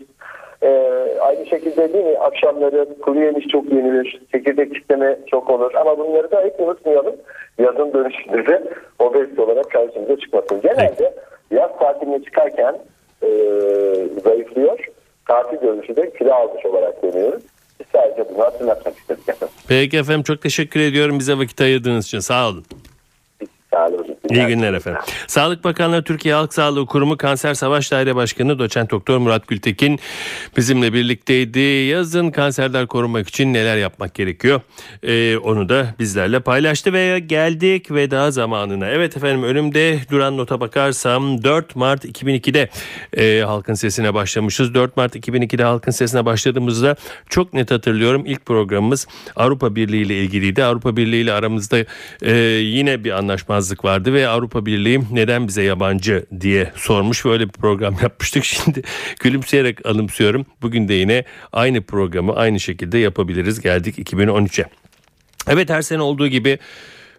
Ee, 0.62 1.19
aynı 1.21 1.47
şekilde 1.47 1.92
değil 1.92 2.04
mi 2.04 2.19
akşamları 2.19 2.88
kuru 3.02 3.21
yemiş 3.21 3.47
çok 3.47 3.73
yenilir, 3.73 4.23
çekirdek 4.33 4.75
kitleme 4.75 5.19
çok 5.26 5.50
olur 5.50 5.75
ama 5.75 5.99
bunları 5.99 6.31
da 6.31 6.40
hiç 6.40 6.52
unutmayalım. 6.59 7.14
Yazın 7.59 7.92
dönüşünde 7.92 8.47
de 8.47 8.62
obezite 8.99 9.42
olarak 9.42 9.71
karşımıza 9.71 10.16
çıkmasın. 10.16 10.61
Genelde 10.61 11.14
yaz 11.50 11.71
tatiline 11.78 12.23
çıkarken 12.23 12.78
e, 13.23 13.28
zayıflıyor, 14.25 14.78
tatil 15.28 15.61
dönüşü 15.61 15.97
de 15.97 16.11
kilo 16.11 16.33
almış 16.33 16.66
olarak 16.66 17.02
dönüyoruz. 17.02 17.42
Sadece 17.92 18.35
bunu 18.35 18.45
hatırlatmak 18.45 18.97
istedik 18.99 19.28
efendim. 19.28 19.54
Peki 19.69 19.99
efendim 19.99 20.23
çok 20.23 20.42
teşekkür 20.42 20.81
ediyorum 20.81 21.19
bize 21.19 21.38
vakit 21.38 21.61
ayırdığınız 21.61 22.07
için 22.07 22.19
sağ 22.19 22.49
olun. 22.49 22.64
Olun. 24.32 24.48
İyi 24.48 24.54
günler 24.54 24.74
efendim. 24.74 25.00
Sağlık 25.26 25.64
Bakanlığı 25.64 26.02
Türkiye 26.02 26.34
Halk 26.34 26.54
Sağlığı 26.54 26.86
Kurumu 26.86 27.16
Kanser 27.16 27.54
Savaş 27.54 27.92
Daire 27.92 28.16
Başkanı 28.16 28.58
Doçent 28.58 28.90
Doktor 28.90 29.18
Murat 29.18 29.46
Gültekin 29.46 30.00
bizimle 30.56 30.92
birlikteydi. 30.92 31.60
Yazın 31.60 32.30
kanserden 32.30 32.86
korunmak 32.86 33.28
için 33.28 33.52
neler 33.52 33.76
yapmak 33.76 34.14
gerekiyor? 34.14 34.60
Ee, 35.02 35.36
onu 35.36 35.68
da 35.68 35.94
bizlerle 35.98 36.40
paylaştı 36.40 36.92
ve 36.92 37.18
geldik 37.18 37.90
veda 37.90 38.30
zamanına. 38.30 38.88
Evet 38.88 39.16
efendim 39.16 39.42
önümde 39.42 39.98
duran 40.10 40.36
nota 40.36 40.60
bakarsam 40.60 41.44
4 41.44 41.76
Mart 41.76 42.04
2002'de 42.04 42.68
e, 43.16 43.42
Halkın 43.42 43.74
Sesi'ne 43.74 44.14
başlamışız. 44.14 44.74
4 44.74 44.96
Mart 44.96 45.16
2002'de 45.16 45.64
Halkın 45.64 45.92
Sesi'ne 45.92 46.24
başladığımızda 46.24 46.96
çok 47.28 47.54
net 47.54 47.70
hatırlıyorum. 47.70 48.22
İlk 48.26 48.46
programımız 48.46 49.06
Avrupa 49.36 49.76
Birliği 49.76 50.02
ile 50.02 50.22
ilgiliydi. 50.22 50.64
Avrupa 50.64 50.96
Birliği 50.96 51.22
ile 51.22 51.32
aramızda 51.32 51.84
e, 52.22 52.32
yine 52.60 53.04
bir 53.04 53.10
anlaşmazlık 53.10 53.84
vardı 53.84 54.12
ve 54.12 54.22
Avrupa 54.29 54.67
Birliği 54.67 55.00
neden 55.12 55.49
bize 55.49 55.62
yabancı 55.62 56.26
diye 56.41 56.73
sormuş. 56.76 57.25
Böyle 57.25 57.49
bir 57.49 57.52
program 57.52 57.97
yapmıştık. 58.02 58.45
Şimdi 58.45 58.83
gülümseyerek 59.21 59.87
anımsıyorum. 59.87 60.47
Bugün 60.62 60.88
de 60.88 60.95
yine 60.95 61.25
aynı 61.52 61.83
programı 61.83 62.37
aynı 62.37 62.61
şekilde 62.61 62.99
yapabiliriz. 62.99 63.61
Geldik 63.61 63.99
2013'e. 63.99 64.64
Evet 65.49 65.71
her 65.71 65.83
sene 65.83 66.02
olduğu 66.02 66.29
gibi 66.29 66.59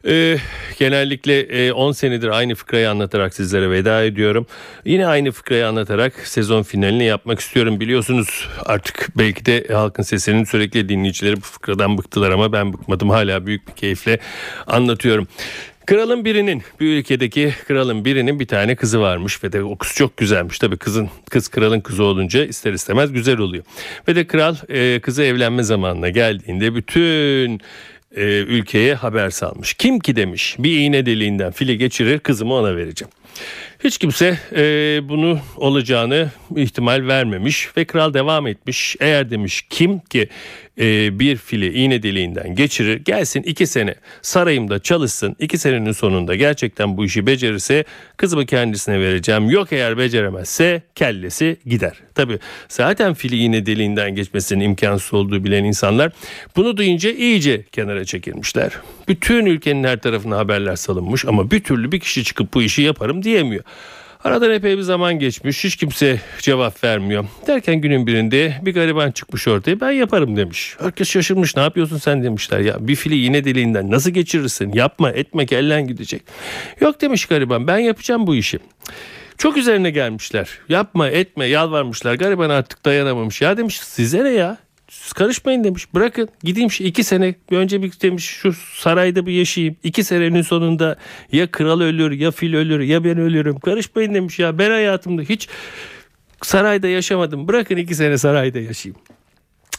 ee, 0.08 0.38
genellikle 0.80 1.74
10 1.74 1.92
e, 1.92 1.94
senedir 1.94 2.28
aynı 2.28 2.56
fıkrayı 2.56 2.90
anlatarak 2.90 3.34
sizlere 3.34 3.72
veda 3.72 4.04
ediyorum. 4.04 4.48
Yine 4.86 5.08
aynı 5.08 5.32
fıkrayı 5.32 5.68
anlatarak 5.68 6.14
sezon 6.28 6.64
finalini 6.64 7.04
yapmak 7.04 7.40
istiyorum. 7.40 7.80
Biliyorsunuz 7.80 8.48
artık 8.66 9.10
belki 9.18 9.46
de 9.46 9.68
halkın 9.74 10.04
sesinin 10.04 10.44
sürekli 10.44 10.90
dinleyicileri 10.90 11.38
bu 11.38 11.42
fıkradan 11.42 11.98
bıktılar 11.98 12.32
ama 12.32 12.52
ben 12.54 12.74
bıkmadım. 12.74 13.10
Hala 13.10 13.46
büyük 13.46 13.68
bir 13.68 13.74
keyifle 13.74 14.20
anlatıyorum. 14.68 15.28
Kralın 15.86 16.26
birinin 16.26 16.64
bir 16.80 16.98
ülkedeki 16.98 17.54
kralın 17.68 18.06
birinin 18.06 18.40
bir 18.40 18.48
tane 18.48 18.76
kızı 18.76 19.02
varmış 19.02 19.44
ve 19.44 19.52
de 19.52 19.64
o 19.64 19.78
kız 19.78 19.94
çok 19.96 20.18
güzelmiş. 20.18 20.60
Tabii 20.60 20.78
kızın 20.78 21.10
kız 21.30 21.48
kralın 21.48 21.80
kızı 21.80 22.04
olunca 22.04 22.46
ister 22.46 22.74
istemez 22.74 23.14
güzel 23.14 23.38
oluyor. 23.38 23.64
Ve 24.08 24.16
de 24.16 24.28
kral 24.28 24.56
e, 24.70 25.00
kızı 25.00 25.24
evlenme 25.24 25.64
zamanına 25.64 26.10
geldiğinde 26.10 26.76
bütün 26.76 27.62
e, 28.16 28.24
ülkeye 28.40 28.96
haber 28.96 29.30
salmış. 29.30 29.74
Kim 29.74 30.00
ki 30.00 30.16
demiş 30.16 30.56
bir 30.60 30.78
iğne 30.78 31.06
deliğinden 31.06 31.52
fili 31.52 31.78
geçirir 31.78 32.20
kızımı 32.20 32.54
ona 32.54 32.76
vereceğim. 32.76 33.12
Hiç 33.84 33.98
kimse 33.98 34.40
e, 34.56 35.00
bunu 35.10 35.40
olacağını 35.58 36.32
ihtimal 36.56 37.08
vermemiş 37.08 37.78
ve 37.78 37.86
kral 37.86 38.14
devam 38.14 38.48
etmiş. 38.48 38.96
Eğer 39.00 39.32
demiş 39.32 39.66
kim 39.70 40.00
ki 40.00 40.30
e, 40.80 41.20
bir 41.20 41.36
fili 41.38 41.74
iğne 41.74 42.04
deliğinden 42.04 42.56
geçirir 42.56 42.98
gelsin 43.06 43.44
iki 43.44 43.68
sene 43.68 43.96
sarayımda 44.22 44.80
çalışsın 44.80 45.36
iki 45.40 45.58
senenin 45.58 45.92
sonunda 45.92 46.36
gerçekten 46.36 46.98
bu 46.98 47.06
işi 47.06 47.28
becerirse 47.28 47.84
kızımı 48.18 48.46
kendisine 48.46 49.00
vereceğim. 49.00 49.50
Yok 49.50 49.74
eğer 49.74 49.98
beceremezse 49.98 50.82
kellesi 50.96 51.58
gider. 51.66 51.94
Tabi 52.16 52.40
zaten 52.70 53.14
fili 53.14 53.38
iğne 53.38 53.66
deliğinden 53.66 54.16
geçmesinin 54.16 54.64
imkansız 54.66 55.14
olduğu 55.14 55.44
bilen 55.44 55.64
insanlar 55.64 56.12
bunu 56.56 56.78
duyunca 56.78 57.12
iyice 57.12 57.64
kenara 57.72 58.06
çekilmişler. 58.06 58.72
Bütün 59.08 59.46
ülkenin 59.46 59.84
her 59.84 60.00
tarafına 60.00 60.38
haberler 60.38 60.76
salınmış 60.76 61.26
ama 61.26 61.52
bir 61.52 61.64
türlü 61.64 61.92
bir 61.92 62.00
kişi 62.00 62.24
çıkıp 62.24 62.54
bu 62.54 62.62
işi 62.62 62.82
yaparım 62.82 63.23
diyemiyor. 63.24 63.64
Aradan 64.24 64.52
epey 64.52 64.78
bir 64.78 64.82
zaman 64.82 65.20
geçmiş. 65.20 65.64
Hiç 65.64 65.76
kimse 65.76 66.22
cevap 66.40 66.84
vermiyor. 66.84 67.26
Derken 67.48 67.76
günün 67.76 68.08
birinde 68.08 68.54
bir 68.62 68.74
gariban 68.74 69.12
çıkmış 69.12 69.48
ortaya. 69.48 69.80
Ben 69.80 69.92
yaparım 69.92 70.38
demiş. 70.38 70.76
Herkes 70.80 71.10
şaşırmış. 71.10 71.56
Ne 71.56 71.62
yapıyorsun 71.62 71.98
sen 71.98 72.24
demişler. 72.24 72.60
Ya 72.60 72.88
bir 72.88 72.96
fili 72.96 73.26
iğne 73.26 73.44
deliğinden 73.46 73.92
nasıl 73.92 74.10
geçirirsin? 74.10 74.74
Yapma 74.74 75.12
etme 75.12 75.46
kellen 75.46 75.88
gidecek. 75.88 76.22
Yok 76.82 77.02
demiş 77.02 77.26
gariban 77.26 77.68
ben 77.68 77.78
yapacağım 77.78 78.28
bu 78.28 78.36
işi. 78.36 78.60
Çok 79.38 79.58
üzerine 79.58 79.90
gelmişler. 79.90 80.50
Yapma 80.70 81.10
etme 81.10 81.46
yalvarmışlar. 81.46 82.14
Gariban 82.14 82.50
artık 82.50 82.86
dayanamamış. 82.86 83.42
Ya 83.42 83.58
demiş 83.58 83.80
size 83.80 84.24
ne 84.24 84.30
ya? 84.30 84.58
Siz 85.02 85.14
karışmayın 85.14 85.64
demiş. 85.64 85.94
Bırakın 85.94 86.30
gideyim 86.44 86.72
şu 86.72 86.84
iki 86.84 87.04
sene 87.04 87.36
önce 87.52 87.82
bir 87.82 87.92
demiş 88.02 88.26
şu 88.26 88.54
sarayda 88.54 89.26
bir 89.26 89.32
yaşayayım. 89.32 89.76
İki 89.84 90.04
senenin 90.04 90.42
sonunda 90.42 90.98
ya 91.32 91.52
kral 91.52 91.82
ölür 91.82 92.12
ya 92.12 92.32
fil 92.32 92.54
ölür 92.56 92.80
ya 92.80 93.04
ben 93.04 93.18
ölürüm. 93.18 93.60
Karışmayın 93.60 94.14
demiş 94.14 94.40
ya 94.40 94.58
ben 94.58 94.70
hayatımda 94.70 95.22
hiç 95.22 95.50
sarayda 96.42 96.88
yaşamadım. 96.88 97.48
Bırakın 97.48 97.78
iki 97.78 97.96
sene 97.96 98.18
sarayda 98.18 98.60
yaşayayım. 98.60 99.02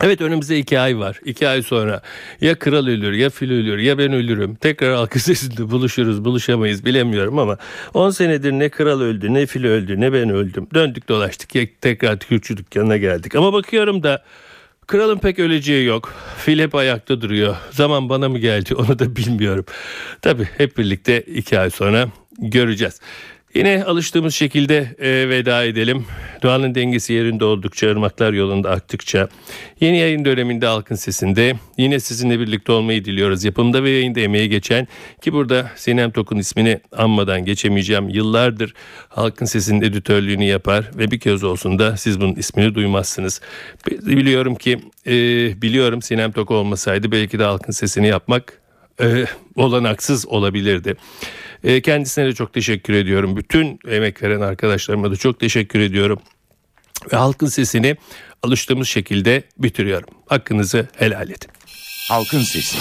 Evet 0.03 0.20
önümüzde 0.20 0.59
iki 0.59 0.81
ay 0.81 0.98
var. 0.98 1.20
İki 1.24 1.48
ay 1.48 1.62
sonra 1.62 2.03
ya 2.40 2.59
kral 2.59 2.87
ölür 2.87 3.12
ya 3.12 3.31
fil 3.31 3.50
ölür 3.50 3.79
ya 3.79 3.98
ben 3.98 4.12
ölürüm. 4.12 4.55
Tekrar 4.55 4.94
halkı 4.94 5.18
sesinde 5.20 5.70
buluşuruz 5.70 6.24
buluşamayız 6.24 6.85
bilemiyorum 6.85 7.38
ama 7.38 7.59
10 7.94 8.11
senedir 8.11 8.53
ne 8.53 8.68
kral 8.68 9.00
öldü 9.00 9.35
ne 9.35 9.46
fil 9.46 9.64
öldü 9.64 10.00
ne 10.00 10.12
ben 10.12 10.31
öldüm. 10.31 10.66
Döndük 10.74 11.09
dolaştık 11.09 11.55
ya 11.55 11.66
tekrar 11.81 12.18
tükürçü 12.18 12.57
dükkanına 12.57 12.96
geldik. 12.96 13.35
Ama 13.35 13.53
bakıyorum 13.53 14.03
da 14.03 14.24
Kralın 14.87 15.18
pek 15.18 15.38
öleceği 15.38 15.87
yok. 15.87 16.14
Fil 16.38 16.68
ayakta 16.73 17.20
duruyor. 17.20 17.57
Zaman 17.70 18.09
bana 18.09 18.29
mı 18.29 18.38
geldi 18.38 18.75
onu 18.75 18.99
da 18.99 19.16
bilmiyorum. 19.16 19.64
Tabii 20.23 20.49
hep 20.59 20.79
birlikte 20.79 21.20
iki 21.20 21.59
ay 21.59 21.70
sonra 21.70 22.09
göreceğiz. 22.38 23.01
Yine 23.55 23.85
alıştığımız 23.85 24.35
şekilde 24.35 24.95
e, 24.99 25.29
veda 25.29 25.64
edelim. 25.64 26.07
Doğanın 26.43 26.75
dengesi 26.75 27.12
yerinde 27.12 27.45
oldukça, 27.45 27.90
ırmaklar 27.90 28.33
yolunda 28.33 28.71
aktıkça. 28.71 29.29
Yeni 29.81 29.99
yayın 29.99 30.25
döneminde 30.25 30.67
Halkın 30.67 30.95
Sesi'nde 30.95 31.53
yine 31.79 32.01
sizinle 32.01 32.40
birlikte 32.40 32.73
olmayı 32.73 33.05
diliyoruz. 33.05 33.45
Yapımda 33.45 33.85
ve 33.85 33.90
yayında 33.90 34.21
emeği 34.21 34.49
geçen 34.49 34.88
ki 35.23 35.33
burada 35.33 35.71
Sinem 35.77 36.11
Tok'un 36.11 36.38
ismini 36.38 36.81
anmadan 36.97 37.45
geçemeyeceğim. 37.45 38.09
Yıllardır 38.09 38.75
Halkın 39.09 39.47
Sesi'nin 39.47 39.83
editörlüğünü 39.83 40.45
yapar 40.45 40.90
ve 40.95 41.11
bir 41.11 41.21
kez 41.21 41.45
olsun 41.45 41.79
da 41.79 41.97
siz 41.97 42.21
bunun 42.21 42.35
ismini 42.35 42.75
duymazsınız. 42.75 43.40
Biliyorum 43.87 44.55
ki, 44.55 44.79
e, 45.07 45.12
biliyorum 45.62 46.03
Sinem 46.03 46.33
Tok 46.33 46.51
olmasaydı 46.51 47.12
belki 47.12 47.38
de 47.38 47.45
Halkın 47.45 47.73
Sesi'ni 47.73 48.09
yapmak 48.09 48.61
e, 49.01 49.25
olanaksız 49.57 50.27
olabilirdi. 50.27 50.97
E, 51.64 51.81
kendisine 51.81 52.27
de 52.27 52.33
çok 52.33 52.53
teşekkür 52.53 52.94
ediyorum. 52.94 53.37
Bütün 53.37 53.79
emek 53.88 54.22
veren 54.22 54.40
arkadaşlarıma 54.40 55.11
da 55.11 55.16
çok 55.16 55.40
teşekkür 55.40 55.81
ediyorum. 55.81 56.20
Ve 57.12 57.16
halkın 57.16 57.46
sesini 57.46 57.96
alıştığımız 58.42 58.88
şekilde 58.88 59.42
bitiriyorum. 59.59 60.09
Hakkınızı 60.27 60.88
helal 60.96 61.29
edin. 61.29 61.48
Halkın 62.09 62.40
Sesi. 62.40 62.77